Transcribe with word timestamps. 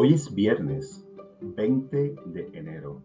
Hoy 0.00 0.14
es 0.14 0.32
viernes 0.32 1.04
20 1.40 2.14
de 2.26 2.50
enero. 2.52 3.02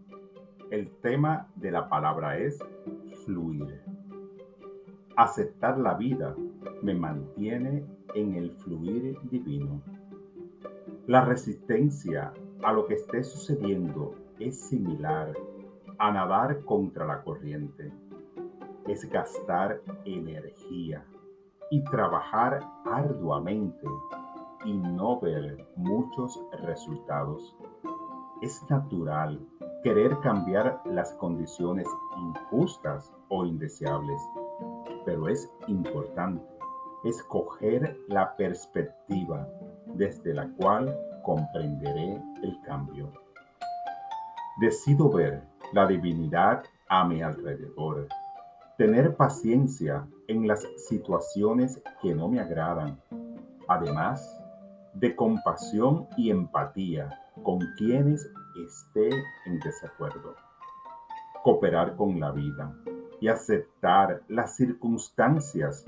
El 0.70 0.92
tema 1.02 1.50
de 1.56 1.72
la 1.72 1.90
palabra 1.90 2.38
es 2.38 2.60
fluir. 3.26 3.82
Aceptar 5.16 5.80
la 5.80 5.96
vida 5.96 6.36
me 6.84 6.94
mantiene 6.94 7.84
en 8.14 8.36
el 8.36 8.52
fluir 8.58 9.18
divino. 9.24 9.82
La 11.08 11.26
resistencia 11.26 12.32
a 12.62 12.72
lo 12.72 12.86
que 12.86 12.94
esté 12.94 13.24
sucediendo 13.24 14.14
es 14.38 14.62
similar 14.62 15.34
a 15.98 16.12
nadar 16.12 16.64
contra 16.64 17.08
la 17.08 17.24
corriente. 17.24 17.92
Es 18.88 19.10
gastar 19.10 19.82
energía 20.06 21.04
y 21.72 21.84
trabajar 21.86 22.60
arduamente 22.86 23.88
y 24.66 24.74
no 24.74 25.20
ver 25.20 25.66
muchos 25.76 26.40
resultados. 26.64 27.56
Es 28.42 28.62
natural 28.70 29.40
querer 29.84 30.18
cambiar 30.20 30.82
las 30.86 31.12
condiciones 31.14 31.88
injustas 32.18 33.12
o 33.30 33.46
indeseables, 33.46 34.22
pero 35.06 35.28
es 35.28 35.52
importante 35.68 36.44
escoger 37.04 37.98
la 38.08 38.36
perspectiva 38.38 39.48
desde 39.88 40.34
la 40.34 40.48
cual 40.54 40.98
comprenderé 41.24 42.22
el 42.42 42.60
cambio. 42.66 43.12
Decido 44.62 45.10
ver 45.10 45.44
la 45.74 45.86
divinidad 45.86 46.64
a 46.88 47.06
mi 47.06 47.22
alrededor, 47.22 48.08
tener 48.78 49.16
paciencia 49.16 50.08
en 50.28 50.48
las 50.48 50.66
situaciones 50.78 51.82
que 52.02 52.14
no 52.16 52.30
me 52.30 52.40
agradan, 52.40 53.00
además 53.68 54.43
de 54.94 55.16
compasión 55.16 56.08
y 56.18 56.30
empatía 56.30 57.10
con 57.44 57.60
quienes 57.78 58.30
esté 58.66 59.10
en 59.46 59.60
desacuerdo. 59.60 60.36
Cooperar 61.44 61.96
con 61.96 62.20
la 62.20 62.32
vida 62.32 62.74
y 63.20 63.28
aceptar 63.28 64.22
las 64.28 64.56
circunstancias 64.56 65.86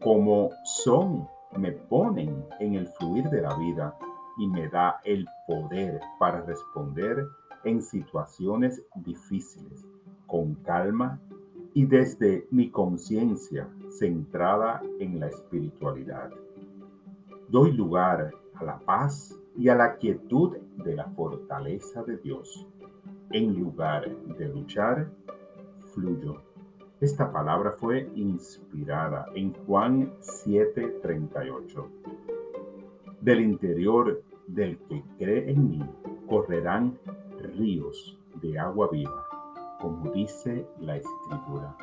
como 0.00 0.50
son, 0.64 1.28
me 1.56 1.72
ponen 1.72 2.44
en 2.60 2.74
el 2.74 2.88
fluir 2.88 3.28
de 3.30 3.42
la 3.42 3.56
vida 3.56 3.96
y 4.38 4.46
me 4.46 4.68
da 4.68 5.00
el 5.04 5.26
poder 5.46 6.00
para 6.18 6.42
responder 6.42 7.26
en 7.64 7.82
situaciones 7.82 8.82
difíciles, 8.94 9.86
con 10.26 10.54
calma 10.56 11.20
y 11.74 11.84
desde 11.86 12.46
mi 12.50 12.70
conciencia 12.70 13.68
centrada 13.90 14.80
en 15.00 15.18
la 15.20 15.28
espiritualidad. 15.28 16.30
Doy 17.48 17.72
lugar 17.72 18.32
a 18.58 18.64
la 18.64 18.78
paz 18.78 19.38
y 19.56 19.68
a 19.68 19.74
la 19.74 19.96
quietud 19.96 20.56
de 20.84 20.94
la 20.94 21.04
fortaleza 21.10 22.02
de 22.02 22.16
Dios. 22.18 22.66
En 23.30 23.58
lugar 23.58 24.08
de 24.38 24.48
luchar, 24.48 25.08
fluyo. 25.92 26.42
Esta 27.00 27.30
palabra 27.32 27.72
fue 27.78 28.10
inspirada 28.14 29.26
en 29.34 29.52
Juan 29.66 30.12
7:38. 30.20 31.88
Del 33.20 33.40
interior 33.40 34.22
del 34.46 34.78
que 34.78 35.04
cree 35.18 35.50
en 35.50 35.68
mí 35.68 35.90
correrán 36.28 36.98
ríos 37.56 38.18
de 38.40 38.58
agua 38.58 38.88
viva, 38.90 39.26
como 39.80 40.10
dice 40.12 40.66
la 40.80 40.96
escritura. 40.96 41.76